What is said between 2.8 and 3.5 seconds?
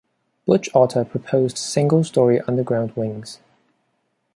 wings.